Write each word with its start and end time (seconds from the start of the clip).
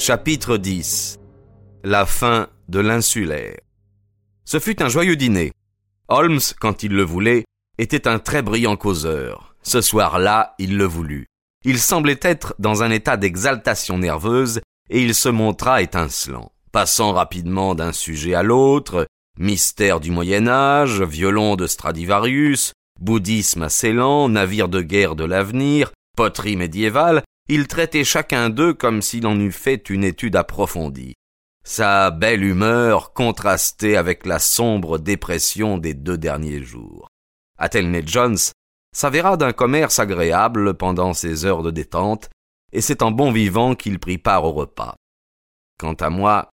Chapitre 0.00 0.56
10 0.56 1.20
La 1.84 2.06
fin 2.06 2.48
de 2.70 2.80
l'insulaire 2.80 3.58
Ce 4.46 4.58
fut 4.58 4.82
un 4.82 4.88
joyeux 4.88 5.14
dîner. 5.14 5.52
Holmes, 6.08 6.40
quand 6.58 6.82
il 6.82 6.92
le 6.92 7.02
voulait, 7.02 7.44
était 7.76 8.08
un 8.08 8.18
très 8.18 8.40
brillant 8.40 8.76
causeur. 8.76 9.54
Ce 9.62 9.82
soir-là, 9.82 10.54
il 10.58 10.78
le 10.78 10.86
voulut. 10.86 11.26
Il 11.66 11.78
semblait 11.78 12.18
être 12.22 12.54
dans 12.58 12.82
un 12.82 12.90
état 12.90 13.18
d'exaltation 13.18 13.98
nerveuse 13.98 14.62
et 14.88 15.02
il 15.02 15.14
se 15.14 15.28
montra 15.28 15.82
étincelant, 15.82 16.50
passant 16.72 17.12
rapidement 17.12 17.74
d'un 17.74 17.92
sujet 17.92 18.32
à 18.32 18.42
l'autre, 18.42 19.06
mystère 19.38 20.00
du 20.00 20.10
Moyen 20.10 20.48
Âge, 20.48 21.02
violon 21.02 21.56
de 21.56 21.66
Stradivarius, 21.66 22.72
bouddhisme 22.98 23.64
à 23.64 23.68
Ceylan, 23.68 24.30
navire 24.30 24.70
de 24.70 24.80
guerre 24.80 25.14
de 25.14 25.24
l'avenir, 25.24 25.92
poterie 26.16 26.56
médiévale, 26.56 27.22
il 27.52 27.66
traitait 27.66 28.04
chacun 28.04 28.48
d'eux 28.48 28.74
comme 28.74 29.02
s'il 29.02 29.26
en 29.26 29.36
eût 29.36 29.50
fait 29.50 29.90
une 29.90 30.04
étude 30.04 30.36
approfondie. 30.36 31.14
Sa 31.64 32.12
belle 32.12 32.44
humeur 32.44 33.12
contrastait 33.12 33.96
avec 33.96 34.24
la 34.24 34.38
sombre 34.38 34.98
dépression 34.98 35.76
des 35.76 35.92
deux 35.92 36.16
derniers 36.16 36.62
jours. 36.62 37.08
Athelney 37.58 38.04
Jones 38.06 38.38
s'avéra 38.94 39.36
d'un 39.36 39.52
commerce 39.52 39.98
agréable 39.98 40.74
pendant 40.74 41.12
ses 41.12 41.44
heures 41.44 41.64
de 41.64 41.72
détente, 41.72 42.30
et 42.72 42.80
c'est 42.80 43.02
en 43.02 43.10
bon 43.10 43.32
vivant 43.32 43.74
qu'il 43.74 43.98
prit 43.98 44.18
part 44.18 44.44
au 44.44 44.52
repas. 44.52 44.94
Quant 45.76 45.94
à 45.94 46.08
moi, 46.08 46.50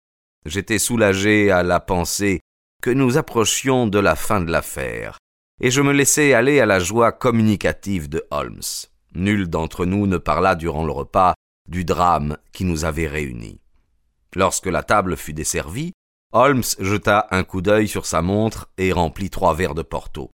j'étais 0.46 0.78
soulagé 0.78 1.50
à 1.50 1.62
la 1.62 1.78
pensée 1.78 2.40
que 2.82 2.90
nous 2.90 3.18
approchions 3.18 3.86
de 3.86 3.98
la 3.98 4.16
fin 4.16 4.40
de 4.40 4.50
l'affaire, 4.50 5.18
et 5.60 5.70
je 5.70 5.82
me 5.82 5.92
laissais 5.92 6.32
aller 6.32 6.58
à 6.58 6.64
la 6.64 6.78
joie 6.78 7.12
communicative 7.12 8.08
de 8.08 8.26
Holmes. 8.30 8.62
Nul 9.16 9.48
d'entre 9.48 9.86
nous 9.86 10.06
ne 10.06 10.18
parla 10.18 10.54
durant 10.54 10.84
le 10.84 10.92
repas 10.92 11.34
du 11.68 11.86
drame 11.86 12.36
qui 12.52 12.64
nous 12.64 12.84
avait 12.84 13.06
réunis. 13.06 13.60
Lorsque 14.34 14.66
la 14.66 14.82
table 14.82 15.16
fut 15.16 15.32
desservie, 15.32 15.92
Holmes 16.32 16.62
jeta 16.78 17.26
un 17.30 17.42
coup 17.42 17.62
d'œil 17.62 17.88
sur 17.88 18.04
sa 18.04 18.20
montre 18.20 18.68
et 18.76 18.92
remplit 18.92 19.30
trois 19.30 19.54
verres 19.54 19.74
de 19.74 19.80
Porto. 19.80 20.30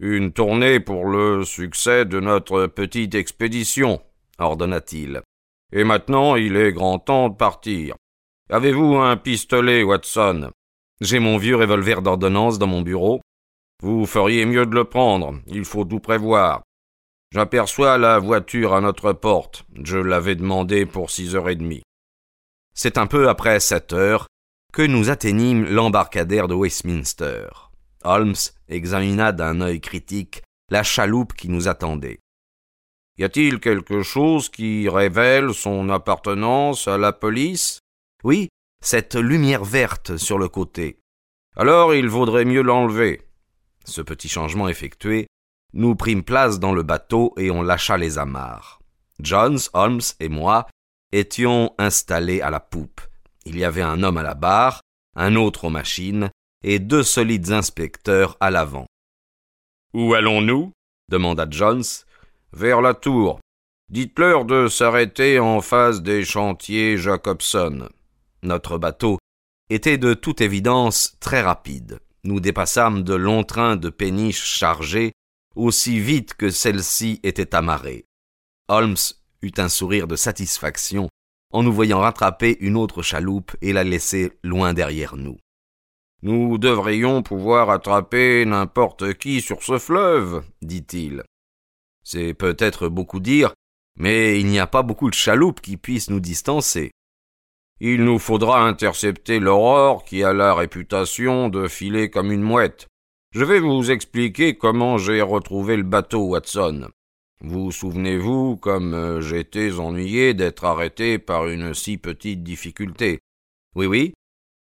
Une 0.00 0.32
tournée 0.32 0.80
pour 0.80 1.06
le 1.06 1.44
succès 1.44 2.04
de 2.04 2.18
notre 2.18 2.66
petite 2.66 3.14
expédition, 3.14 4.02
ordonna-t-il. 4.38 5.22
Et 5.70 5.84
maintenant 5.84 6.34
il 6.34 6.56
est 6.56 6.72
grand 6.72 6.98
temps 6.98 7.28
de 7.28 7.36
partir. 7.36 7.94
Avez-vous 8.50 8.96
un 8.96 9.16
pistolet, 9.16 9.84
Watson? 9.84 10.50
J'ai 11.00 11.20
mon 11.20 11.36
vieux 11.36 11.54
revolver 11.54 12.02
d'ordonnance 12.02 12.58
dans 12.58 12.66
mon 12.66 12.82
bureau. 12.82 13.20
Vous 13.80 14.06
feriez 14.06 14.44
mieux 14.44 14.66
de 14.66 14.74
le 14.74 14.84
prendre, 14.84 15.34
il 15.46 15.64
faut 15.64 15.84
tout 15.84 16.00
prévoir. 16.00 16.62
J'aperçois 17.32 17.96
la 17.96 18.18
voiture 18.18 18.74
à 18.74 18.82
notre 18.82 19.14
porte. 19.14 19.64
Je 19.82 19.96
l'avais 19.96 20.34
demandé 20.34 20.84
pour 20.84 21.10
six 21.10 21.34
heures 21.34 21.48
et 21.48 21.56
demie. 21.56 21.82
C'est 22.74 22.98
un 22.98 23.06
peu 23.06 23.30
après 23.30 23.58
sept 23.58 23.94
heures 23.94 24.26
que 24.70 24.82
nous 24.82 25.08
atteignîmes 25.08 25.64
l'embarcadère 25.64 26.46
de 26.46 26.52
Westminster. 26.52 27.46
Holmes 28.04 28.34
examina 28.68 29.32
d'un 29.32 29.62
œil 29.62 29.80
critique 29.80 30.42
la 30.68 30.82
chaloupe 30.82 31.32
qui 31.32 31.48
nous 31.48 31.68
attendait. 31.68 32.18
Y 33.16 33.24
a-t-il 33.24 33.60
quelque 33.60 34.02
chose 34.02 34.50
qui 34.50 34.90
révèle 34.90 35.54
son 35.54 35.88
appartenance 35.88 36.86
à 36.86 36.98
la 36.98 37.14
police? 37.14 37.78
Oui, 38.24 38.50
cette 38.84 39.14
lumière 39.14 39.64
verte 39.64 40.18
sur 40.18 40.36
le 40.36 40.50
côté. 40.50 40.98
Alors 41.56 41.94
il 41.94 42.10
vaudrait 42.10 42.44
mieux 42.44 42.62
l'enlever. 42.62 43.22
Ce 43.86 44.02
petit 44.02 44.28
changement 44.28 44.68
effectué, 44.68 45.28
nous 45.74 45.94
prîmes 45.94 46.22
place 46.22 46.58
dans 46.58 46.72
le 46.72 46.82
bateau 46.82 47.32
et 47.36 47.50
on 47.50 47.62
lâcha 47.62 47.96
les 47.96 48.18
amarres. 48.18 48.80
Jones, 49.20 49.58
Holmes 49.72 50.00
et 50.20 50.28
moi 50.28 50.66
étions 51.12 51.74
installés 51.78 52.40
à 52.40 52.50
la 52.50 52.60
poupe. 52.60 53.00
Il 53.44 53.58
y 53.58 53.64
avait 53.64 53.82
un 53.82 54.02
homme 54.02 54.18
à 54.18 54.22
la 54.22 54.34
barre, 54.34 54.80
un 55.16 55.36
autre 55.36 55.64
aux 55.64 55.70
machines, 55.70 56.30
et 56.64 56.78
deux 56.78 57.02
solides 57.02 57.50
inspecteurs 57.52 58.36
à 58.40 58.50
l'avant. 58.50 58.86
Où 59.94 60.14
allons-nous? 60.14 60.72
demanda 61.10 61.46
Jones. 61.50 61.84
Vers 62.52 62.80
la 62.80 62.94
tour. 62.94 63.40
Dites-leur 63.90 64.44
de 64.44 64.68
s'arrêter 64.68 65.38
en 65.38 65.60
face 65.60 66.02
des 66.02 66.24
chantiers 66.24 66.96
Jacobson. 66.96 67.88
Notre 68.42 68.78
bateau 68.78 69.18
était 69.70 69.98
de 69.98 70.14
toute 70.14 70.40
évidence 70.40 71.16
très 71.20 71.42
rapide. 71.42 71.98
Nous 72.24 72.40
dépassâmes 72.40 73.02
de 73.02 73.14
longs 73.14 73.44
trains 73.44 73.76
de 73.76 73.90
péniches 73.90 74.44
chargés 74.44 75.12
aussi 75.54 76.00
vite 76.00 76.34
que 76.34 76.50
celle-ci 76.50 77.20
était 77.22 77.54
amarrée. 77.54 78.06
Holmes 78.68 78.96
eut 79.42 79.52
un 79.58 79.68
sourire 79.68 80.06
de 80.06 80.16
satisfaction 80.16 81.08
en 81.52 81.62
nous 81.62 81.72
voyant 81.72 82.00
rattraper 82.00 82.56
une 82.60 82.76
autre 82.76 83.02
chaloupe 83.02 83.54
et 83.60 83.72
la 83.72 83.84
laisser 83.84 84.32
loin 84.42 84.72
derrière 84.72 85.16
nous. 85.16 85.38
Nous 86.22 86.56
devrions 86.56 87.22
pouvoir 87.22 87.70
attraper 87.70 88.44
n'importe 88.44 89.14
qui 89.14 89.40
sur 89.40 89.62
ce 89.62 89.78
fleuve, 89.78 90.44
dit-il. 90.62 91.24
C'est 92.04 92.32
peut-être 92.32 92.88
beaucoup 92.88 93.20
dire, 93.20 93.52
mais 93.98 94.40
il 94.40 94.46
n'y 94.46 94.60
a 94.60 94.66
pas 94.66 94.82
beaucoup 94.82 95.10
de 95.10 95.14
chaloupes 95.14 95.60
qui 95.60 95.76
puissent 95.76 96.10
nous 96.10 96.20
distancer. 96.20 96.90
Il 97.80 98.04
nous 98.04 98.20
faudra 98.20 98.64
intercepter 98.64 99.40
l'aurore 99.40 100.04
qui 100.04 100.22
a 100.22 100.32
la 100.32 100.54
réputation 100.54 101.48
de 101.48 101.66
filer 101.66 102.10
comme 102.10 102.30
une 102.30 102.42
mouette. 102.42 102.86
Je 103.32 103.44
vais 103.44 103.60
vous 103.60 103.90
expliquer 103.90 104.58
comment 104.58 104.98
j'ai 104.98 105.22
retrouvé 105.22 105.78
le 105.78 105.84
bateau, 105.84 106.26
Watson. 106.26 106.88
Vous 107.40 107.72
souvenez-vous 107.72 108.58
comme 108.58 108.92
euh, 108.92 109.22
j'étais 109.22 109.78
ennuyé 109.78 110.34
d'être 110.34 110.66
arrêté 110.66 111.18
par 111.18 111.48
une 111.48 111.72
si 111.72 111.96
petite 111.96 112.42
difficulté. 112.42 113.20
Oui, 113.74 113.86
oui. 113.86 114.12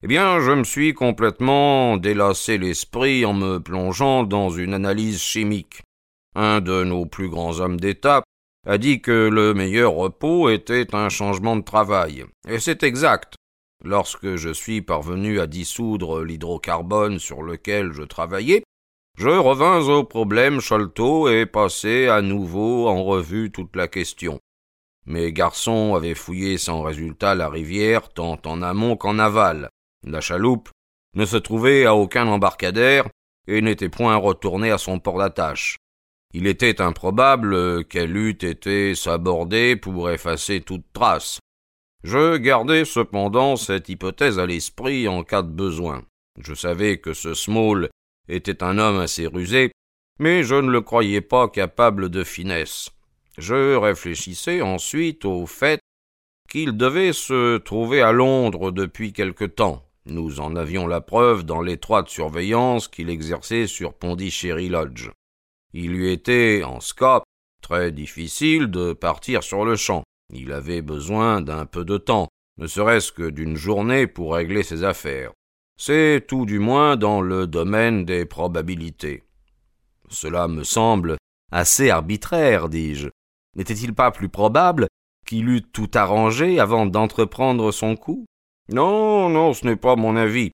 Eh 0.02 0.06
bien, 0.06 0.40
je 0.40 0.52
me 0.52 0.64
suis 0.64 0.94
complètement 0.94 1.98
délassé 1.98 2.56
l'esprit 2.56 3.26
en 3.26 3.34
me 3.34 3.58
plongeant 3.58 4.24
dans 4.24 4.48
une 4.48 4.72
analyse 4.72 5.20
chimique. 5.20 5.82
Un 6.34 6.62
de 6.62 6.82
nos 6.82 7.04
plus 7.04 7.28
grands 7.28 7.60
hommes 7.60 7.78
d'État 7.78 8.22
a 8.66 8.78
dit 8.78 9.02
que 9.02 9.28
le 9.28 9.52
meilleur 9.52 9.92
repos 9.92 10.48
était 10.48 10.94
un 10.94 11.10
changement 11.10 11.56
de 11.56 11.62
travail. 11.62 12.24
Et 12.48 12.58
c'est 12.58 12.84
exact. 12.84 13.35
Lorsque 13.88 14.34
je 14.34 14.52
suis 14.52 14.82
parvenu 14.82 15.38
à 15.38 15.46
dissoudre 15.46 16.24
l'hydrocarbone 16.24 17.20
sur 17.20 17.40
lequel 17.40 17.92
je 17.92 18.02
travaillais, 18.02 18.64
je 19.16 19.28
revins 19.28 19.78
au 19.88 20.02
problème 20.02 20.60
Sholto 20.60 21.28
et 21.28 21.46
passai 21.46 22.08
à 22.08 22.20
nouveau 22.20 22.88
en 22.88 23.04
revue 23.04 23.52
toute 23.52 23.76
la 23.76 23.86
question. 23.86 24.40
Mes 25.06 25.32
garçons 25.32 25.94
avaient 25.94 26.16
fouillé 26.16 26.58
sans 26.58 26.82
résultat 26.82 27.36
la 27.36 27.48
rivière 27.48 28.08
tant 28.08 28.40
en 28.44 28.60
amont 28.60 28.96
qu'en 28.96 29.20
aval. 29.20 29.68
La 30.04 30.20
chaloupe 30.20 30.68
ne 31.14 31.24
se 31.24 31.36
trouvait 31.36 31.86
à 31.86 31.94
aucun 31.94 32.26
embarcadère 32.26 33.06
et 33.46 33.62
n'était 33.62 33.88
point 33.88 34.16
retournée 34.16 34.72
à 34.72 34.78
son 34.78 34.98
port 34.98 35.18
d'attache. 35.18 35.76
Il 36.34 36.48
était 36.48 36.80
improbable 36.82 37.84
qu'elle 37.84 38.16
eût 38.16 38.30
été 38.30 38.96
sabordée 38.96 39.76
pour 39.76 40.10
effacer 40.10 40.60
toute 40.60 40.92
trace. 40.92 41.38
Je 42.06 42.36
gardais 42.36 42.84
cependant 42.84 43.56
cette 43.56 43.88
hypothèse 43.88 44.38
à 44.38 44.46
l'esprit 44.46 45.08
en 45.08 45.24
cas 45.24 45.42
de 45.42 45.50
besoin. 45.50 46.04
Je 46.38 46.54
savais 46.54 46.98
que 46.98 47.14
ce 47.14 47.34
Small 47.34 47.88
était 48.28 48.62
un 48.62 48.78
homme 48.78 49.00
assez 49.00 49.26
rusé, 49.26 49.72
mais 50.20 50.44
je 50.44 50.54
ne 50.54 50.70
le 50.70 50.82
croyais 50.82 51.20
pas 51.20 51.48
capable 51.48 52.08
de 52.08 52.22
finesse. 52.22 52.90
Je 53.38 53.74
réfléchissais 53.74 54.62
ensuite 54.62 55.24
au 55.24 55.46
fait 55.46 55.80
qu'il 56.48 56.76
devait 56.76 57.12
se 57.12 57.58
trouver 57.58 58.02
à 58.02 58.12
Londres 58.12 58.70
depuis 58.70 59.12
quelque 59.12 59.44
temps. 59.44 59.84
Nous 60.04 60.38
en 60.38 60.54
avions 60.54 60.86
la 60.86 61.00
preuve 61.00 61.42
dans 61.42 61.60
l'étroite 61.60 62.08
surveillance 62.08 62.86
qu'il 62.86 63.10
exerçait 63.10 63.66
sur 63.66 63.94
Pondichéry 63.94 64.68
Lodge. 64.68 65.10
Il 65.72 65.90
lui 65.90 66.12
était, 66.12 66.62
en 66.62 66.78
Scott, 66.78 67.24
très 67.62 67.90
difficile 67.90 68.68
de 68.68 68.92
partir 68.92 69.42
sur 69.42 69.64
le 69.64 69.74
champ. 69.74 70.04
Il 70.32 70.52
avait 70.52 70.82
besoin 70.82 71.40
d'un 71.40 71.66
peu 71.66 71.84
de 71.84 71.98
temps, 71.98 72.28
ne 72.58 72.66
serait-ce 72.66 73.12
que 73.12 73.30
d'une 73.30 73.56
journée 73.56 74.06
pour 74.06 74.34
régler 74.34 74.62
ses 74.62 74.84
affaires. 74.84 75.32
C'est 75.78 76.24
tout 76.26 76.46
du 76.46 76.58
moins 76.58 76.96
dans 76.96 77.20
le 77.20 77.46
domaine 77.46 78.04
des 78.04 78.24
probabilités. 78.24 79.22
Cela 80.08 80.48
me 80.48 80.64
semble 80.64 81.16
assez 81.52 81.90
arbitraire, 81.90 82.68
dis-je. 82.68 83.08
N'était-il 83.56 83.94
pas 83.94 84.10
plus 84.10 84.28
probable 84.28 84.86
qu'il 85.26 85.48
eût 85.48 85.62
tout 85.62 85.90
arrangé 85.94 86.60
avant 86.60 86.86
d'entreprendre 86.86 87.72
son 87.72 87.96
coup? 87.96 88.24
Non, 88.68 89.28
non, 89.28 89.52
ce 89.52 89.66
n'est 89.66 89.76
pas 89.76 89.96
mon 89.96 90.16
avis. 90.16 90.50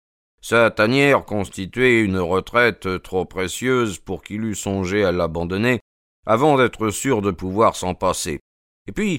Sa 0.43 0.71
tanière 0.71 1.25
constituait 1.25 2.03
une 2.03 2.19
retraite 2.19 3.03
trop 3.03 3.25
précieuse 3.25 3.99
pour 3.99 4.23
qu'il 4.23 4.45
eût 4.45 4.55
songé 4.55 5.05
à 5.05 5.13
l'abandonner 5.13 5.81
avant 6.25 6.57
d'être 6.57 6.91
sûr 6.91 7.23
de 7.23 7.31
pouvoir 7.31 7.75
s'en 7.75 7.95
passer. 7.95 8.41
Et 8.87 8.93
puis, 8.93 9.19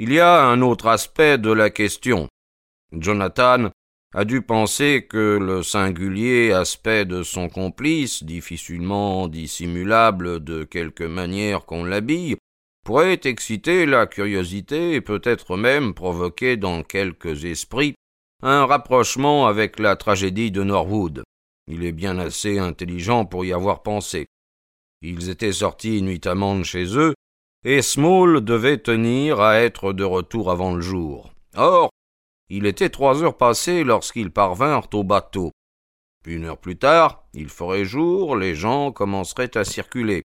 il 0.00 0.12
y 0.12 0.20
a 0.20 0.44
un 0.44 0.62
autre 0.62 0.86
aspect 0.86 1.38
de 1.38 1.50
la 1.50 1.70
question. 1.70 2.28
Jonathan 2.92 3.70
a 4.14 4.24
dû 4.24 4.42
penser 4.42 5.04
que 5.08 5.38
le 5.38 5.64
singulier 5.64 6.52
aspect 6.52 7.04
de 7.04 7.24
son 7.24 7.48
complice, 7.48 8.22
difficilement 8.22 9.26
dissimulable 9.26 10.42
de 10.44 10.62
quelque 10.62 11.02
manière 11.02 11.66
qu'on 11.66 11.82
l'habille, 11.82 12.36
pourrait 12.86 13.20
exciter 13.24 13.86
la 13.86 14.06
curiosité 14.06 14.94
et 14.94 15.00
peut-être 15.00 15.56
même 15.56 15.94
provoquer 15.94 16.56
dans 16.56 16.84
quelques 16.84 17.44
esprits 17.44 17.94
un 18.44 18.66
rapprochement 18.66 19.48
avec 19.48 19.80
la 19.80 19.96
tragédie 19.96 20.52
de 20.52 20.62
Norwood. 20.62 21.24
Il 21.66 21.84
est 21.84 21.92
bien 21.92 22.20
assez 22.20 22.60
intelligent 22.60 23.24
pour 23.24 23.44
y 23.44 23.52
avoir 23.52 23.82
pensé. 23.82 24.26
Ils 25.02 25.28
étaient 25.28 25.52
sortis 25.52 26.02
nuitamment 26.02 26.56
de 26.56 26.62
chez 26.62 26.96
eux, 26.96 27.14
et 27.64 27.82
Small 27.82 28.40
devait 28.40 28.78
tenir 28.78 29.40
à 29.40 29.60
être 29.60 29.92
de 29.92 30.04
retour 30.04 30.50
avant 30.50 30.74
le 30.74 30.80
jour. 30.80 31.32
Or, 31.56 31.90
il 32.48 32.66
était 32.66 32.88
trois 32.88 33.22
heures 33.22 33.36
passées 33.36 33.84
lorsqu'ils 33.84 34.30
parvinrent 34.30 34.88
au 34.94 35.04
bateau. 35.04 35.50
Une 36.24 36.44
heure 36.44 36.58
plus 36.58 36.76
tard, 36.76 37.24
il 37.34 37.48
ferait 37.48 37.84
jour, 37.84 38.36
les 38.36 38.54
gens 38.54 38.92
commenceraient 38.92 39.56
à 39.56 39.64
circuler. 39.64 40.22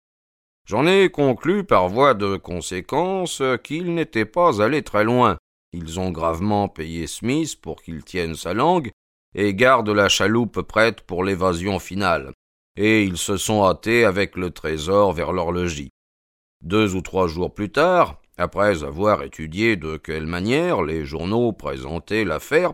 J'en 0.66 0.86
ai 0.86 1.10
conclu 1.10 1.64
par 1.64 1.88
voie 1.88 2.14
de 2.14 2.36
conséquence 2.36 3.42
qu'ils 3.64 3.94
n'étaient 3.94 4.24
pas 4.24 4.62
allés 4.62 4.82
très 4.82 5.04
loin. 5.04 5.36
Ils 5.72 6.00
ont 6.00 6.10
gravement 6.10 6.68
payé 6.68 7.06
Smith 7.06 7.60
pour 7.60 7.82
qu'il 7.82 8.04
tienne 8.04 8.34
sa 8.34 8.54
langue 8.54 8.90
et 9.34 9.54
garde 9.54 9.88
la 9.88 10.08
chaloupe 10.08 10.62
prête 10.62 11.02
pour 11.02 11.24
l'évasion 11.24 11.78
finale. 11.78 12.32
Et 12.76 13.04
ils 13.04 13.18
se 13.18 13.36
sont 13.36 13.64
hâtés 13.64 14.04
avec 14.04 14.36
le 14.36 14.50
trésor 14.50 15.12
vers 15.12 15.32
leur 15.32 15.52
logis. 15.52 15.90
Deux 16.62 16.94
ou 16.94 17.00
trois 17.00 17.26
jours 17.26 17.54
plus 17.54 17.70
tard, 17.70 18.20
après 18.36 18.84
avoir 18.84 19.22
étudié 19.22 19.76
de 19.76 19.96
quelle 19.96 20.26
manière 20.26 20.82
les 20.82 21.04
journaux 21.04 21.52
présentaient 21.52 22.24
l'affaire, 22.24 22.72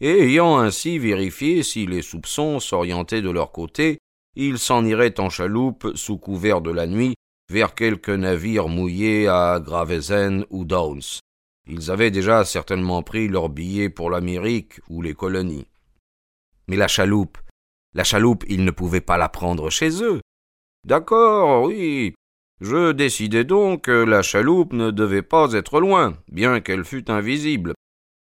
et 0.00 0.24
ayant 0.24 0.58
ainsi 0.58 0.98
vérifié 0.98 1.62
si 1.62 1.86
les 1.86 2.02
soupçons 2.02 2.60
s'orientaient 2.60 3.22
de 3.22 3.30
leur 3.30 3.52
côté, 3.52 3.98
ils 4.34 4.58
s'en 4.58 4.84
iraient 4.84 5.18
en 5.18 5.30
chaloupe 5.30 5.92
sous 5.94 6.18
couvert 6.18 6.60
de 6.60 6.70
la 6.70 6.86
nuit 6.86 7.14
vers 7.50 7.74
quelque 7.74 8.10
navire 8.10 8.68
mouillé 8.68 9.28
à 9.28 9.60
Gravesend 9.60 10.44
ou 10.50 10.64
Downs. 10.64 11.20
Ils 11.66 11.90
avaient 11.90 12.10
déjà 12.10 12.44
certainement 12.44 13.02
pris 13.02 13.28
leur 13.28 13.48
billet 13.48 13.88
pour 13.88 14.10
l'Amérique 14.10 14.80
ou 14.88 15.02
les 15.02 15.14
colonies. 15.14 15.66
Mais 16.68 16.76
la 16.76 16.88
chaloupe, 16.88 17.38
la 17.94 18.04
chaloupe, 18.04 18.44
ils 18.48 18.64
ne 18.64 18.70
pouvaient 18.70 19.00
pas 19.00 19.16
la 19.16 19.28
prendre 19.28 19.70
chez 19.70 20.02
eux. 20.02 20.20
D'accord, 20.84 21.64
oui, 21.64 22.14
je 22.60 22.92
décidai 22.92 23.44
donc 23.44 23.82
que 23.82 23.90
la 23.90 24.22
chaloupe 24.22 24.72
ne 24.72 24.90
devait 24.90 25.22
pas 25.22 25.52
être 25.52 25.80
loin, 25.80 26.16
bien 26.30 26.60
qu'elle 26.60 26.84
fût 26.84 27.10
invisible. 27.10 27.74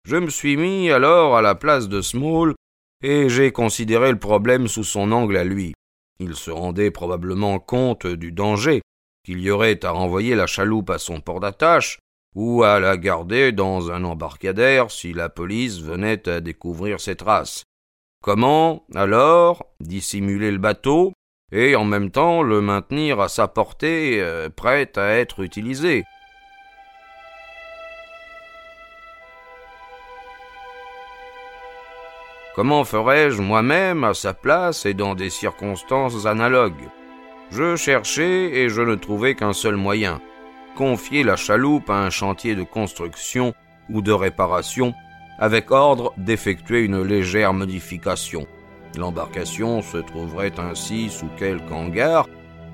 Je 0.08 0.16
me 0.16 0.30
suis 0.30 0.56
mis 0.56 0.90
alors 0.90 1.36
à 1.36 1.42
la 1.42 1.54
place 1.54 1.88
de 1.88 2.00
Small, 2.00 2.54
et 3.02 3.28
j'ai 3.28 3.52
considéré 3.52 4.10
le 4.10 4.18
problème 4.18 4.68
sous 4.68 4.84
son 4.84 5.12
angle 5.12 5.36
à 5.36 5.44
lui. 5.44 5.74
Il 6.18 6.34
se 6.34 6.50
rendait 6.50 6.90
probablement 6.90 7.58
compte 7.58 8.06
du 8.06 8.30
danger 8.30 8.82
qu'il 9.24 9.40
y 9.40 9.50
aurait 9.50 9.84
à 9.84 9.90
renvoyer 9.90 10.34
la 10.34 10.46
chaloupe 10.46 10.90
à 10.90 10.98
son 10.98 11.20
port 11.20 11.40
d'attache, 11.40 11.98
ou 12.34 12.62
à 12.62 12.78
la 12.78 12.96
garder 12.96 13.52
dans 13.52 13.90
un 13.90 14.04
embarcadère 14.04 14.90
si 14.90 15.12
la 15.12 15.28
police 15.28 15.80
venait 15.80 16.28
à 16.28 16.40
découvrir 16.40 17.00
ses 17.00 17.16
traces. 17.16 17.64
Comment, 18.22 18.86
alors, 18.94 19.66
dissimuler 19.80 20.50
le 20.50 20.58
bateau 20.58 21.12
et 21.52 21.76
en 21.76 21.84
même 21.84 22.10
temps 22.10 22.42
le 22.42 22.60
maintenir 22.60 23.20
à 23.20 23.28
sa 23.28 23.48
portée, 23.48 24.20
euh, 24.20 24.48
prêt 24.48 24.90
à 24.96 25.08
être 25.10 25.40
utilisé. 25.40 26.04
Comment 32.54 32.84
ferais-je 32.84 33.40
moi-même 33.40 34.04
à 34.04 34.12
sa 34.12 34.34
place 34.34 34.84
et 34.84 34.94
dans 34.94 35.14
des 35.14 35.30
circonstances 35.30 36.26
analogues? 36.26 36.88
Je 37.50 37.76
cherchais 37.76 38.50
et 38.52 38.68
je 38.68 38.82
ne 38.82 38.94
trouvais 38.96 39.34
qu'un 39.34 39.52
seul 39.52 39.76
moyen 39.76 40.20
confier 40.76 41.22
la 41.24 41.36
chaloupe 41.36 41.90
à 41.90 41.98
un 41.98 42.10
chantier 42.10 42.54
de 42.54 42.62
construction 42.62 43.54
ou 43.90 44.02
de 44.02 44.12
réparation, 44.12 44.94
avec 45.38 45.70
ordre 45.70 46.12
d'effectuer 46.16 46.84
une 46.84 47.02
légère 47.02 47.52
modification. 47.52 48.46
L'embarcation 48.96 49.82
se 49.82 49.98
trouverait 49.98 50.58
ainsi 50.58 51.10
sous 51.10 51.28
quelque 51.38 51.72
hangar, 51.72 52.26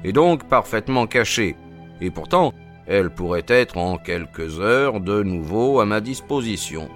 et 0.04 0.12
donc 0.12 0.48
parfaitement 0.48 1.06
cachée, 1.06 1.56
et 2.00 2.10
pourtant 2.10 2.52
elle 2.86 3.10
pourrait 3.10 3.44
être 3.48 3.76
en 3.78 3.98
quelques 3.98 4.60
heures 4.60 5.00
de 5.00 5.22
nouveau 5.22 5.80
à 5.80 5.86
ma 5.86 6.00
disposition. 6.00 6.88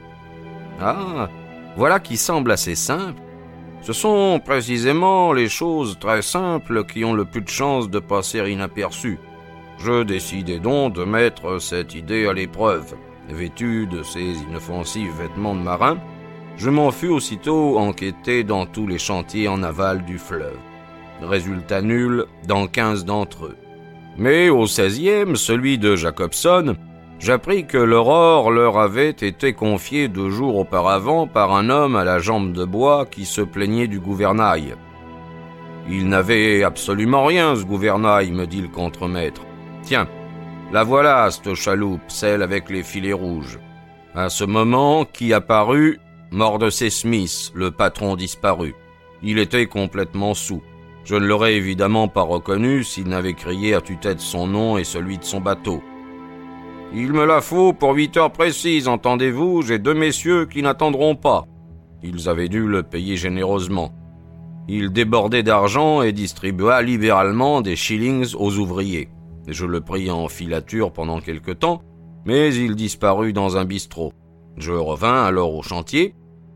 Ah, 0.80 1.28
voilà 1.76 2.00
qui 2.00 2.16
semble 2.16 2.52
assez 2.52 2.74
simple. 2.74 3.20
Ce 3.82 3.92
sont 3.92 4.40
précisément 4.44 5.32
les 5.32 5.48
choses 5.48 5.98
très 5.98 6.22
simples 6.22 6.84
qui 6.84 7.04
ont 7.04 7.14
le 7.14 7.24
plus 7.24 7.40
de 7.40 7.48
chances 7.48 7.90
de 7.90 7.98
passer 7.98 8.38
inaperçues. 8.50 9.18
Je 9.78 10.02
décidai 10.02 10.58
donc 10.60 10.94
de 10.94 11.04
mettre 11.04 11.58
cette 11.58 11.94
idée 11.94 12.26
à 12.26 12.32
l'épreuve. 12.32 12.94
Vêtu 13.28 13.86
de 13.86 14.02
ces 14.02 14.42
inoffensifs 14.48 15.14
vêtements 15.16 15.54
de 15.54 15.60
marin, 15.60 15.98
je 16.60 16.68
m'en 16.68 16.90
fus 16.90 17.08
aussitôt 17.08 17.78
enquêté 17.78 18.44
dans 18.44 18.66
tous 18.66 18.86
les 18.86 18.98
chantiers 18.98 19.48
en 19.48 19.62
aval 19.62 20.04
du 20.04 20.18
fleuve. 20.18 20.58
Résultat 21.22 21.80
nul 21.80 22.26
dans 22.46 22.66
quinze 22.66 23.06
d'entre 23.06 23.46
eux. 23.46 23.56
Mais 24.18 24.50
au 24.50 24.66
seizième, 24.66 25.36
celui 25.36 25.78
de 25.78 25.96
Jacobson, 25.96 26.76
j'appris 27.18 27.64
que 27.66 27.78
l'aurore 27.78 28.50
leur 28.50 28.76
avait 28.76 29.08
été 29.08 29.54
confiée 29.54 30.08
deux 30.08 30.28
jours 30.28 30.56
auparavant 30.56 31.26
par 31.26 31.54
un 31.54 31.70
homme 31.70 31.96
à 31.96 32.04
la 32.04 32.18
jambe 32.18 32.52
de 32.52 32.66
bois 32.66 33.06
qui 33.06 33.24
se 33.24 33.40
plaignait 33.40 33.88
du 33.88 33.98
gouvernail. 33.98 34.74
Il 35.88 36.08
n'avait 36.08 36.62
absolument 36.62 37.24
rien, 37.24 37.56
ce 37.56 37.64
gouvernail, 37.64 38.32
me 38.32 38.46
dit 38.46 38.60
le 38.60 38.68
contremaître. 38.68 39.46
Tiens, 39.82 40.08
la 40.72 40.84
voilà, 40.84 41.30
cette 41.30 41.54
chaloupe, 41.54 42.02
celle 42.08 42.42
avec 42.42 42.68
les 42.68 42.82
filets 42.82 43.14
rouges. 43.14 43.58
À 44.14 44.28
ce 44.28 44.44
moment, 44.44 45.06
qui 45.06 45.32
apparut 45.32 45.98
ses 46.70 46.90
Smith, 46.90 47.52
le 47.54 47.70
patron 47.70 48.16
disparu. 48.16 48.74
Il 49.22 49.38
était 49.38 49.66
complètement 49.66 50.34
sous. 50.34 50.62
Je 51.04 51.16
ne 51.16 51.26
l'aurais 51.26 51.54
évidemment 51.54 52.08
pas 52.08 52.22
reconnu 52.22 52.84
s'il 52.84 53.08
n'avait 53.08 53.34
crié 53.34 53.74
à 53.74 53.80
tue-tête 53.80 54.20
son 54.20 54.46
nom 54.46 54.78
et 54.78 54.84
celui 54.84 55.18
de 55.18 55.24
son 55.24 55.40
bateau. 55.40 55.82
Il 56.92 57.12
me 57.12 57.24
la 57.24 57.40
faut 57.40 57.72
pour 57.72 57.94
huit 57.94 58.16
heures 58.16 58.32
précises, 58.32 58.88
entendez-vous, 58.88 59.62
j'ai 59.62 59.78
deux 59.78 59.94
messieurs 59.94 60.46
qui 60.46 60.62
n'attendront 60.62 61.14
pas. 61.14 61.46
Ils 62.02 62.28
avaient 62.28 62.48
dû 62.48 62.66
le 62.66 62.82
payer 62.82 63.16
généreusement. 63.16 63.92
Il 64.68 64.92
débordait 64.92 65.42
d'argent 65.42 66.02
et 66.02 66.12
distribua 66.12 66.82
libéralement 66.82 67.60
des 67.60 67.76
shillings 67.76 68.34
aux 68.36 68.56
ouvriers. 68.58 69.08
Je 69.46 69.66
le 69.66 69.80
pris 69.80 70.10
en 70.10 70.28
filature 70.28 70.92
pendant 70.92 71.20
quelque 71.20 71.50
temps, 71.50 71.82
mais 72.24 72.54
il 72.54 72.76
disparut 72.76 73.32
dans 73.32 73.56
un 73.56 73.64
bistrot. 73.64 74.12
Je 74.56 74.72
revins 74.72 75.24
alors 75.24 75.54
au 75.54 75.62
chantier, 75.62 76.14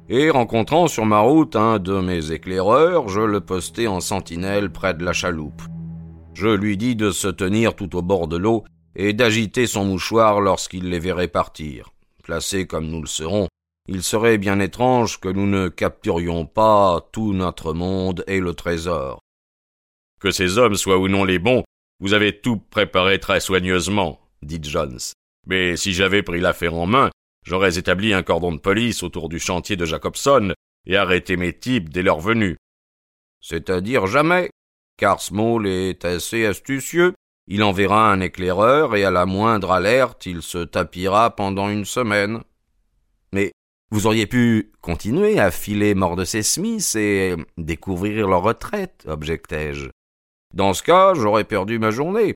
et 0.08 0.30
rencontrant 0.30 0.86
sur 0.86 1.06
ma 1.06 1.20
route 1.20 1.56
un 1.56 1.78
de 1.78 2.00
mes 2.00 2.30
éclaireurs, 2.30 3.08
je 3.08 3.20
le 3.20 3.40
postai 3.40 3.88
en 3.88 4.00
sentinelle 4.00 4.70
près 4.70 4.94
de 4.94 5.04
la 5.04 5.12
chaloupe. 5.12 5.62
Je 6.34 6.48
lui 6.48 6.76
dis 6.76 6.96
de 6.96 7.10
se 7.10 7.28
tenir 7.28 7.74
tout 7.74 7.96
au 7.96 8.02
bord 8.02 8.28
de 8.28 8.36
l'eau 8.36 8.64
et 8.96 9.12
d'agiter 9.12 9.66
son 9.66 9.84
mouchoir 9.84 10.40
lorsqu'il 10.40 10.90
les 10.90 10.98
verrait 10.98 11.28
partir. 11.28 11.90
Placés 12.22 12.66
comme 12.66 12.88
nous 12.88 13.00
le 13.00 13.08
serons, 13.08 13.48
il 13.86 14.02
serait 14.02 14.38
bien 14.38 14.60
étrange 14.60 15.20
que 15.20 15.28
nous 15.28 15.46
ne 15.46 15.68
capturions 15.68 16.46
pas 16.46 17.06
tout 17.12 17.32
notre 17.32 17.72
monde 17.72 18.24
et 18.26 18.40
le 18.40 18.54
trésor. 18.54 19.20
Que 20.20 20.30
ces 20.30 20.58
hommes 20.58 20.76
soient 20.76 20.98
ou 20.98 21.08
non 21.08 21.24
les 21.24 21.38
bons, 21.38 21.64
vous 22.00 22.14
avez 22.14 22.40
tout 22.40 22.56
préparé 22.56 23.18
très 23.18 23.40
soigneusement, 23.40 24.20
dit 24.42 24.60
Jones. 24.62 24.98
Mais 25.46 25.76
si 25.76 25.92
j'avais 25.92 26.22
pris 26.22 26.40
l'affaire 26.40 26.74
en 26.74 26.86
main, 26.86 27.10
J'aurais 27.44 27.78
établi 27.78 28.14
un 28.14 28.22
cordon 28.22 28.52
de 28.52 28.58
police 28.58 29.02
autour 29.02 29.28
du 29.28 29.38
chantier 29.38 29.76
de 29.76 29.84
Jacobson 29.84 30.54
et 30.86 30.96
arrêté 30.96 31.36
mes 31.36 31.52
types 31.52 31.90
dès 31.90 32.02
leur 32.02 32.18
venue. 32.18 32.56
C'est-à-dire 33.40 34.06
jamais, 34.06 34.48
car 34.96 35.20
Small 35.20 35.66
est 35.66 36.04
assez 36.04 36.46
astucieux. 36.46 37.12
Il 37.46 37.62
enverra 37.62 38.10
un 38.10 38.20
éclaireur 38.20 38.96
et 38.96 39.04
à 39.04 39.10
la 39.10 39.26
moindre 39.26 39.72
alerte, 39.72 40.24
il 40.24 40.40
se 40.40 40.58
tapira 40.58 41.36
pendant 41.36 41.68
une 41.68 41.84
semaine. 41.84 42.42
Mais 43.32 43.52
vous 43.90 44.06
auriez 44.06 44.26
pu 44.26 44.72
continuer 44.80 45.38
à 45.38 45.50
filer 45.50 45.94
mort 45.94 46.16
de 46.16 46.24
ses 46.24 46.42
Smiths 46.42 46.96
et 46.96 47.36
découvrir 47.58 48.26
leur 48.26 48.42
retraite, 48.42 49.04
objectai-je. 49.06 49.90
Dans 50.54 50.72
ce 50.72 50.82
cas, 50.82 51.12
j'aurais 51.14 51.44
perdu 51.44 51.78
ma 51.78 51.90
journée. 51.90 52.34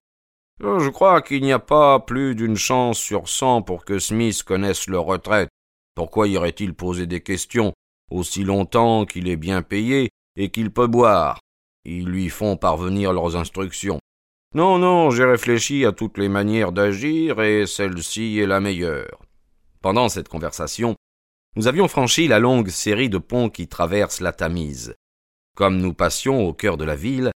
Euh, 0.62 0.80
je 0.80 0.90
crois 0.90 1.22
qu'il 1.22 1.42
n'y 1.42 1.52
a 1.52 1.60
pas 1.60 2.00
plus 2.00 2.34
d'une 2.34 2.56
chance 2.56 2.98
sur 2.98 3.28
cent 3.28 3.62
pour 3.62 3.84
que 3.84 3.98
Smith 3.98 4.42
connaisse 4.42 4.88
leur 4.88 5.04
retraite. 5.04 5.48
Pourquoi 5.94 6.26
irait-il 6.28 6.74
poser 6.74 7.06
des 7.06 7.20
questions 7.20 7.72
aussi 8.10 8.42
longtemps 8.42 9.04
qu'il 9.04 9.28
est 9.28 9.36
bien 9.36 9.62
payé 9.62 10.10
et 10.36 10.50
qu'il 10.50 10.70
peut 10.70 10.86
boire? 10.86 11.38
Ils 11.84 12.06
lui 12.06 12.28
font 12.28 12.56
parvenir 12.56 13.12
leurs 13.12 13.36
instructions. 13.36 13.98
Non, 14.54 14.78
non, 14.78 15.10
j'ai 15.10 15.24
réfléchi 15.24 15.84
à 15.84 15.92
toutes 15.92 16.18
les 16.18 16.28
manières 16.28 16.72
d'agir 16.72 17.40
et 17.40 17.66
celle-ci 17.66 18.38
est 18.38 18.46
la 18.46 18.60
meilleure. 18.60 19.20
Pendant 19.80 20.08
cette 20.08 20.28
conversation, 20.28 20.96
nous 21.54 21.66
avions 21.66 21.86
franchi 21.86 22.28
la 22.28 22.38
longue 22.38 22.68
série 22.68 23.08
de 23.08 23.18
ponts 23.18 23.50
qui 23.50 23.68
traversent 23.68 24.20
la 24.20 24.32
Tamise. 24.32 24.94
Comme 25.54 25.78
nous 25.78 25.94
passions 25.94 26.46
au 26.46 26.52
cœur 26.52 26.76
de 26.76 26.84
la 26.84 26.96
ville, 26.96 27.30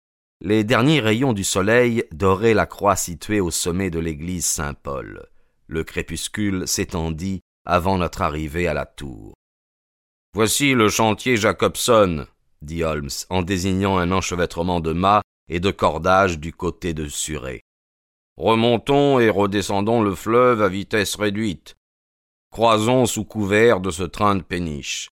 les 0.44 0.64
derniers 0.64 0.98
rayons 0.98 1.32
du 1.32 1.44
soleil 1.44 2.02
doraient 2.10 2.52
la 2.52 2.66
croix 2.66 2.96
située 2.96 3.38
au 3.38 3.52
sommet 3.52 3.90
de 3.90 4.00
l'église 4.00 4.44
Saint-Paul. 4.44 5.28
Le 5.68 5.84
crépuscule 5.84 6.66
s'étendit 6.66 7.42
avant 7.64 7.96
notre 7.96 8.22
arrivée 8.22 8.66
à 8.66 8.74
la 8.74 8.84
tour. 8.84 9.34
Voici 10.34 10.74
le 10.74 10.88
chantier 10.88 11.36
Jacobson, 11.36 12.26
dit 12.60 12.82
Holmes 12.82 13.08
en 13.30 13.42
désignant 13.42 13.98
un 13.98 14.10
enchevêtrement 14.10 14.80
de 14.80 14.92
mâts 14.92 15.22
et 15.48 15.60
de 15.60 15.70
cordages 15.70 16.40
du 16.40 16.52
côté 16.52 16.92
de 16.92 17.06
Surrey. 17.06 17.60
Remontons 18.36 19.20
et 19.20 19.30
redescendons 19.30 20.02
le 20.02 20.16
fleuve 20.16 20.60
à 20.60 20.68
vitesse 20.68 21.14
réduite. 21.14 21.76
Croisons 22.50 23.06
sous 23.06 23.24
couvert 23.24 23.78
de 23.78 23.92
ce 23.92 24.02
train 24.02 24.34
de 24.34 24.42
péniche. 24.42 25.08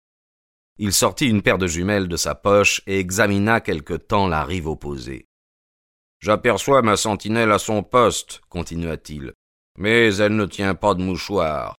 Il 0.78 0.92
sortit 0.92 1.30
une 1.30 1.42
paire 1.42 1.58
de 1.58 1.68
jumelles 1.68 2.10
de 2.10 2.18
sa 2.18 2.36
poche 2.36 2.82
et 2.86 3.00
examina 3.00 3.62
quelque 3.62 3.94
temps 3.94 4.28
la 4.28 4.44
rive 4.44 4.68
opposée. 4.68 5.28
J'aperçois 6.20 6.82
ma 6.82 6.98
sentinelle 6.98 7.52
à 7.52 7.60
son 7.60 7.82
poste, 7.84 8.42
continua-t-il, 8.50 9.34
mais 9.78 10.16
elle 10.18 10.36
ne 10.36 10.46
tient 10.46 10.76
pas 10.76 10.94
de 10.94 11.02
mouchoir. 11.02 11.76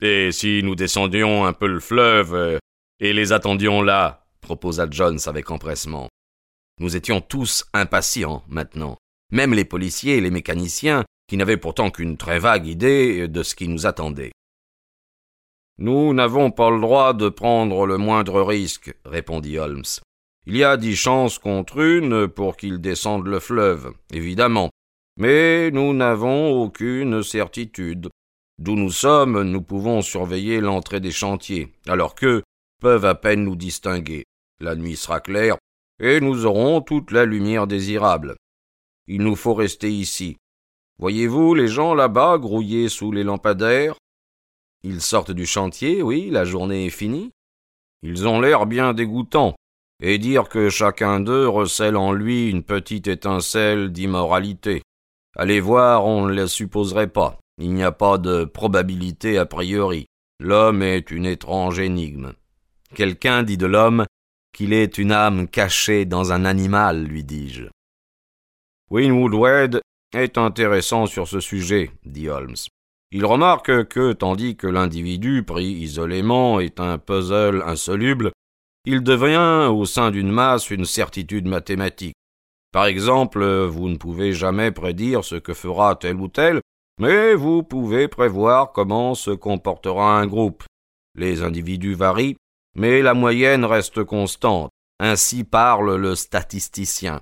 Et 0.00 0.30
si 0.30 0.62
nous 0.62 0.74
descendions 0.74 1.46
un 1.46 1.52
peu 1.52 1.66
le 1.66 1.80
fleuve 1.80 2.34
euh, 2.34 2.58
et 3.00 3.12
les 3.12 3.32
attendions 3.32 3.82
là, 3.82 4.26
proposa 4.40 4.86
Jones 4.90 5.18
avec 5.26 5.50
empressement. 5.50 6.08
Nous 6.78 6.96
étions 6.96 7.20
tous 7.20 7.64
impatients 7.72 8.44
maintenant, 8.48 8.98
même 9.32 9.54
les 9.54 9.64
policiers 9.64 10.18
et 10.18 10.20
les 10.20 10.30
mécaniciens, 10.30 11.04
qui 11.28 11.36
n'avaient 11.36 11.56
pourtant 11.56 11.90
qu'une 11.90 12.16
très 12.16 12.38
vague 12.38 12.66
idée 12.66 13.26
de 13.26 13.42
ce 13.42 13.54
qui 13.54 13.68
nous 13.68 13.86
attendait. 13.86 14.32
Nous 15.78 16.12
n'avons 16.12 16.50
pas 16.50 16.70
le 16.70 16.80
droit 16.80 17.14
de 17.14 17.28
prendre 17.28 17.86
le 17.86 17.96
moindre 17.96 18.42
risque, 18.42 18.94
répondit 19.04 19.58
Holmes. 19.58 19.84
Il 20.46 20.56
y 20.56 20.64
a 20.64 20.76
dix 20.76 20.96
chances 20.96 21.38
contre 21.38 21.78
une 21.78 22.28
pour 22.28 22.56
qu'ils 22.56 22.80
descendent 22.80 23.28
le 23.28 23.40
fleuve, 23.40 23.92
évidemment, 24.12 24.70
mais 25.16 25.70
nous 25.70 25.92
n'avons 25.92 26.50
aucune 26.62 27.22
certitude. 27.22 28.08
D'où 28.58 28.74
nous 28.74 28.90
sommes, 28.90 29.42
nous 29.42 29.62
pouvons 29.62 30.02
surveiller 30.02 30.60
l'entrée 30.60 31.00
des 31.00 31.10
chantiers, 31.10 31.72
alors 31.86 32.14
qu'eux 32.14 32.42
peuvent 32.80 33.04
à 33.04 33.14
peine 33.14 33.44
nous 33.44 33.56
distinguer. 33.56 34.24
La 34.60 34.74
nuit 34.74 34.96
sera 34.96 35.20
claire, 35.20 35.56
et 36.00 36.20
nous 36.20 36.46
aurons 36.46 36.80
toute 36.80 37.12
la 37.12 37.24
lumière 37.24 37.66
désirable. 37.66 38.36
Il 39.06 39.22
nous 39.22 39.36
faut 39.36 39.54
rester 39.54 39.90
ici. 39.90 40.36
Voyez-vous 40.98 41.54
les 41.54 41.68
gens 41.68 41.94
là-bas 41.94 42.38
grouillés 42.38 42.88
sous 42.88 43.12
les 43.12 43.24
lampadaires? 43.24 43.96
Ils 44.82 45.00
sortent 45.00 45.30
du 45.30 45.46
chantier, 45.46 46.02
oui, 46.02 46.30
la 46.30 46.44
journée 46.44 46.86
est 46.86 46.90
finie. 46.90 47.30
Ils 48.02 48.26
ont 48.26 48.40
l'air 48.40 48.66
bien 48.66 48.94
dégoûtants, 48.94 49.54
et 50.02 50.18
dire 50.18 50.48
que 50.48 50.68
chacun 50.68 51.20
d'eux 51.20 51.48
recèle 51.48 51.96
en 51.96 52.12
lui 52.12 52.50
une 52.50 52.64
petite 52.64 53.06
étincelle 53.06 53.92
d'immoralité. 53.92 54.82
Allez 55.36 55.60
voir, 55.60 56.04
on 56.04 56.26
ne 56.26 56.34
le 56.34 56.46
supposerait 56.48 57.08
pas. 57.08 57.38
Il 57.58 57.72
n'y 57.72 57.84
a 57.84 57.92
pas 57.92 58.18
de 58.18 58.44
probabilité 58.44 59.38
a 59.38 59.46
priori. 59.46 60.06
L'homme 60.40 60.82
est 60.82 61.12
une 61.12 61.26
étrange 61.26 61.78
énigme. 61.78 62.32
Quelqu'un 62.94 63.44
dit 63.44 63.56
de 63.56 63.66
l'homme 63.66 64.04
qu'il 64.52 64.72
est 64.72 64.98
une 64.98 65.12
âme 65.12 65.46
cachée 65.46 66.04
dans 66.04 66.32
un 66.32 66.44
animal, 66.44 67.04
lui 67.04 67.22
dis-je. 67.22 67.66
Winwood 68.90 69.34
Wade 69.34 69.80
est 70.12 70.36
intéressant 70.36 71.06
sur 71.06 71.28
ce 71.28 71.40
sujet, 71.40 71.90
dit 72.04 72.28
Holmes. 72.28 72.56
Il 73.14 73.26
remarque 73.26 73.88
que, 73.88 74.14
tandis 74.14 74.56
que 74.56 74.66
l'individu 74.66 75.42
pris 75.42 75.66
isolément 75.66 76.60
est 76.60 76.80
un 76.80 76.96
puzzle 76.96 77.62
insoluble, 77.66 78.32
il 78.86 79.02
devient 79.02 79.68
au 79.70 79.84
sein 79.84 80.10
d'une 80.10 80.32
masse 80.32 80.70
une 80.70 80.86
certitude 80.86 81.46
mathématique. 81.46 82.16
Par 82.72 82.86
exemple, 82.86 83.44
vous 83.66 83.90
ne 83.90 83.98
pouvez 83.98 84.32
jamais 84.32 84.72
prédire 84.72 85.24
ce 85.24 85.34
que 85.34 85.52
fera 85.52 85.94
tel 85.94 86.16
ou 86.16 86.28
tel, 86.28 86.62
mais 86.98 87.34
vous 87.34 87.62
pouvez 87.62 88.08
prévoir 88.08 88.72
comment 88.72 89.14
se 89.14 89.30
comportera 89.30 90.18
un 90.18 90.26
groupe. 90.26 90.64
Les 91.14 91.42
individus 91.42 91.94
varient, 91.94 92.36
mais 92.74 93.02
la 93.02 93.12
moyenne 93.12 93.66
reste 93.66 94.04
constante. 94.04 94.70
Ainsi 95.00 95.44
parle 95.44 95.96
le 95.96 96.14
statisticien. 96.14 97.20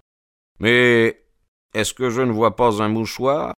Mais 0.60 1.24
est-ce 1.74 1.94
que 1.94 2.10
je 2.10 2.22
ne 2.22 2.30
vois 2.30 2.54
pas 2.54 2.80
un 2.80 2.88
mouchoir? 2.88 3.54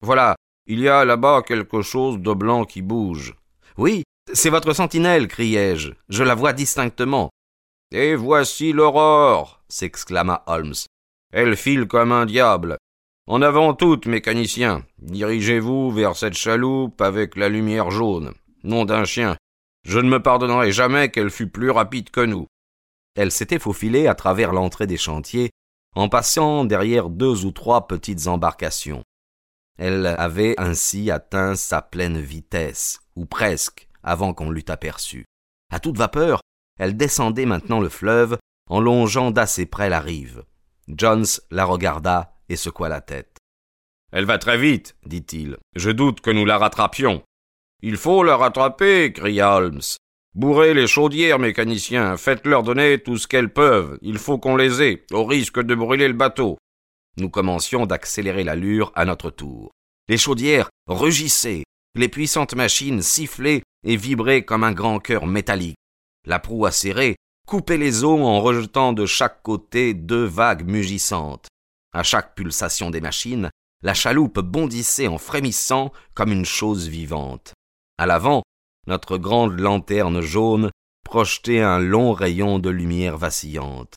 Voilà, 0.00 0.34
il 0.66 0.80
y 0.80 0.88
a 0.88 1.04
là-bas 1.04 1.42
quelque 1.42 1.82
chose 1.82 2.18
de 2.18 2.32
blanc 2.32 2.64
qui 2.64 2.82
bouge. 2.82 3.34
Oui, 3.76 4.04
c'est 4.32 4.50
votre 4.50 4.72
sentinelle, 4.72 5.28
criai-je. 5.28 5.92
Je 6.08 6.24
la 6.24 6.34
vois 6.34 6.52
distinctement. 6.52 7.30
Et 7.90 8.14
voici 8.14 8.72
l'aurore, 8.72 9.62
s'exclama 9.68 10.42
Holmes. 10.46 10.74
Elle 11.32 11.56
file 11.56 11.86
comme 11.86 12.12
un 12.12 12.26
diable. 12.26 12.78
En 13.26 13.42
avant 13.42 13.74
toute, 13.74 14.06
mécanicien. 14.06 14.84
Dirigez-vous 14.98 15.90
vers 15.90 16.16
cette 16.16 16.34
chaloupe 16.34 17.00
avec 17.00 17.36
la 17.36 17.48
lumière 17.48 17.90
jaune. 17.90 18.32
Nom 18.62 18.84
d'un 18.84 19.04
chien. 19.04 19.36
Je 19.86 19.98
ne 19.98 20.08
me 20.08 20.22
pardonnerai 20.22 20.72
jamais 20.72 21.10
qu'elle 21.10 21.30
fût 21.30 21.48
plus 21.48 21.70
rapide 21.70 22.10
que 22.10 22.20
nous. 22.20 22.46
Elle 23.16 23.30
s'était 23.30 23.58
faufilée 23.58 24.06
à 24.06 24.14
travers 24.14 24.52
l'entrée 24.52 24.86
des 24.86 24.96
chantiers, 24.96 25.50
en 25.94 26.08
passant 26.08 26.64
derrière 26.64 27.08
deux 27.10 27.44
ou 27.44 27.52
trois 27.52 27.86
petites 27.86 28.26
embarcations. 28.26 29.02
Elle 29.78 30.06
avait 30.06 30.54
ainsi 30.58 31.10
atteint 31.10 31.56
sa 31.56 31.82
pleine 31.82 32.20
vitesse, 32.20 33.00
ou 33.16 33.26
presque, 33.26 33.88
avant 34.02 34.32
qu'on 34.32 34.50
l'eût 34.50 34.64
aperçue. 34.68 35.24
À 35.72 35.80
toute 35.80 35.98
vapeur, 35.98 36.40
elle 36.78 36.96
descendait 36.96 37.46
maintenant 37.46 37.80
le 37.80 37.88
fleuve, 37.88 38.38
en 38.68 38.80
longeant 38.80 39.30
d'assez 39.30 39.66
près 39.66 39.88
la 39.88 40.00
rive. 40.00 40.44
Jones 40.88 41.26
la 41.50 41.64
regarda 41.64 42.36
et 42.48 42.56
secoua 42.56 42.88
la 42.88 43.00
tête. 43.00 43.38
Elle 44.12 44.26
va 44.26 44.38
très 44.38 44.58
vite, 44.58 44.96
dit-il. 45.04 45.56
Je 45.74 45.90
doute 45.90 46.20
que 46.20 46.30
nous 46.30 46.44
la 46.44 46.58
rattrapions. 46.58 47.22
Il 47.82 47.96
faut 47.96 48.22
la 48.22 48.36
rattraper, 48.36 49.12
cria 49.12 49.56
Holmes. 49.56 49.80
Bourrez 50.34 50.74
les 50.74 50.86
chaudières, 50.86 51.38
mécaniciens, 51.38 52.16
faites-leur 52.16 52.62
donner 52.62 52.98
tout 52.98 53.16
ce 53.16 53.26
qu'elles 53.26 53.52
peuvent. 53.52 53.98
Il 54.02 54.18
faut 54.18 54.38
qu'on 54.38 54.56
les 54.56 54.82
ait, 54.82 55.04
au 55.12 55.24
risque 55.24 55.60
de 55.60 55.74
brûler 55.74 56.08
le 56.08 56.14
bateau. 56.14 56.58
Nous 57.16 57.30
commencions 57.30 57.86
d'accélérer 57.86 58.44
l'allure 58.44 58.92
à 58.94 59.04
notre 59.04 59.30
tour. 59.30 59.70
Les 60.08 60.16
chaudières 60.16 60.68
rugissaient, 60.88 61.64
les 61.94 62.08
puissantes 62.08 62.54
machines 62.54 63.02
sifflaient 63.02 63.62
et 63.84 63.96
vibraient 63.96 64.44
comme 64.44 64.64
un 64.64 64.72
grand 64.72 64.98
cœur 64.98 65.26
métallique. 65.26 65.76
La 66.26 66.38
proue 66.38 66.66
acérée 66.66 67.16
coupait 67.46 67.76
les 67.76 68.04
eaux 68.04 68.22
en 68.22 68.40
rejetant 68.40 68.92
de 68.92 69.06
chaque 69.06 69.42
côté 69.42 69.94
deux 69.94 70.24
vagues 70.24 70.66
mugissantes. 70.66 71.46
À 71.92 72.02
chaque 72.02 72.34
pulsation 72.34 72.90
des 72.90 73.00
machines, 73.00 73.50
la 73.82 73.94
chaloupe 73.94 74.40
bondissait 74.40 75.06
en 75.06 75.18
frémissant 75.18 75.92
comme 76.14 76.32
une 76.32 76.46
chose 76.46 76.88
vivante. 76.88 77.52
À 77.98 78.06
l'avant, 78.06 78.42
notre 78.86 79.18
grande 79.18 79.60
lanterne 79.60 80.20
jaune 80.20 80.70
projetait 81.04 81.60
un 81.60 81.78
long 81.78 82.12
rayon 82.12 82.58
de 82.58 82.70
lumière 82.70 83.18
vacillante. 83.18 83.94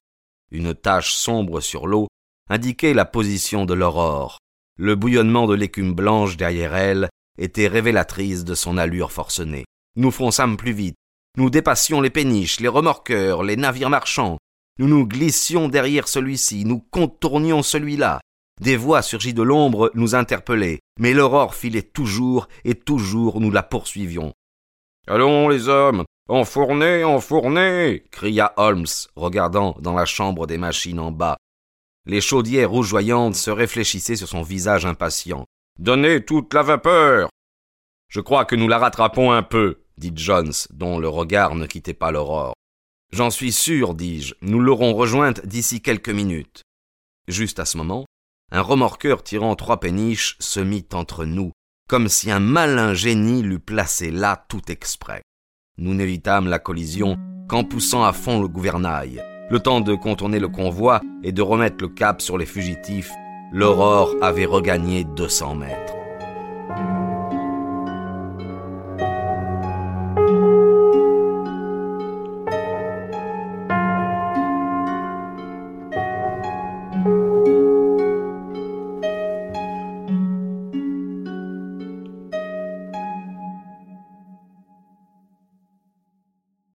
Une 0.51 0.75
tache 0.75 1.13
sombre 1.13 1.61
sur 1.61 1.87
l'eau 1.87 2.07
indiquait 2.49 2.93
la 2.93 3.05
position 3.05 3.65
de 3.65 3.73
l'aurore. 3.73 4.37
Le 4.77 4.95
bouillonnement 4.95 5.47
de 5.47 5.55
l'écume 5.55 5.93
blanche 5.93 6.37
derrière 6.37 6.75
elle 6.75 7.09
était 7.37 7.67
révélatrice 7.67 8.43
de 8.43 8.55
son 8.55 8.77
allure 8.77 9.11
forcenée. 9.11 9.65
Nous 9.95 10.11
fonçâmes 10.11 10.57
plus 10.57 10.73
vite. 10.73 10.95
Nous 11.37 11.49
dépassions 11.49 12.01
les 12.01 12.09
péniches, 12.09 12.59
les 12.59 12.67
remorqueurs, 12.67 13.43
les 13.43 13.57
navires 13.57 13.89
marchands. 13.89 14.37
Nous 14.79 14.87
nous 14.87 15.07
glissions 15.07 15.69
derrière 15.69 16.07
celui-ci, 16.07 16.65
nous 16.65 16.79
contournions 16.91 17.63
celui-là. 17.63 18.21
Des 18.61 18.75
voix 18.75 19.01
surgies 19.01 19.33
de 19.33 19.43
l'ombre 19.43 19.91
nous 19.93 20.15
interpellaient, 20.15 20.79
mais 20.99 21.13
l'aurore 21.13 21.53
filait 21.53 21.83
toujours 21.83 22.47
et 22.63 22.73
toujours 22.73 23.39
nous 23.39 23.51
la 23.51 23.61
poursuivions. 23.61 24.33
Allons, 25.07 25.47
les 25.47 25.67
hommes, 25.67 26.05
enfournez, 26.27 27.03
enfournez 27.03 28.03
cria 28.11 28.53
Holmes, 28.57 28.85
regardant 29.15 29.77
dans 29.79 29.93
la 29.93 30.05
chambre 30.05 30.47
des 30.47 30.57
machines 30.57 30.99
en 30.99 31.11
bas. 31.11 31.37
Les 32.09 32.21
chaudières 32.21 32.71
rougeoyantes 32.71 33.35
se 33.35 33.51
réfléchissaient 33.51 34.15
sur 34.15 34.29
son 34.29 34.41
visage 34.41 34.85
impatient. 34.85 35.45
Donnez 35.77 36.23
toute 36.23 36.53
la 36.53 36.63
vapeur. 36.63 37.27
Je 38.07 38.21
crois 38.21 38.45
que 38.45 38.55
nous 38.55 38.69
la 38.69 38.77
rattrapons 38.77 39.33
un 39.33 39.43
peu, 39.43 39.83
dit 39.97 40.13
Jones, 40.15 40.53
dont 40.69 40.99
le 40.99 41.09
regard 41.09 41.55
ne 41.55 41.65
quittait 41.65 41.93
pas 41.93 42.11
l'aurore. 42.11 42.53
J'en 43.11 43.29
suis 43.29 43.51
sûr, 43.51 43.93
dis-je, 43.93 44.35
nous 44.41 44.61
l'aurons 44.61 44.93
rejointe 44.93 45.45
d'ici 45.45 45.81
quelques 45.81 46.09
minutes. 46.09 46.61
Juste 47.27 47.59
à 47.59 47.65
ce 47.65 47.75
moment, 47.75 48.05
un 48.53 48.61
remorqueur 48.61 49.21
tirant 49.21 49.57
trois 49.57 49.81
péniches 49.81 50.37
se 50.39 50.61
mit 50.61 50.87
entre 50.93 51.25
nous, 51.25 51.51
comme 51.89 52.07
si 52.07 52.31
un 52.31 52.39
malin 52.39 52.93
génie 52.93 53.43
l'eût 53.43 53.59
placé 53.59 54.11
là 54.11 54.45
tout 54.47 54.71
exprès. 54.71 55.23
Nous 55.77 55.93
n'évitâmes 55.93 56.47
la 56.47 56.59
collision 56.59 57.17
qu'en 57.49 57.65
poussant 57.65 58.05
à 58.05 58.13
fond 58.13 58.41
le 58.41 58.47
gouvernail. 58.47 59.21
Le 59.49 59.59
temps 59.59 59.81
de 59.81 59.95
contourner 59.95 60.39
le 60.39 60.49
convoi 60.49 61.01
et 61.23 61.31
de 61.31 61.41
remettre 61.41 61.77
le 61.79 61.87
cap 61.87 62.21
sur 62.21 62.37
les 62.37 62.45
fugitifs, 62.45 63.11
l'aurore 63.51 64.13
avait 64.21 64.45
regagné 64.45 65.05
deux 65.15 65.29
cents 65.29 65.55
mètres. 65.55 65.96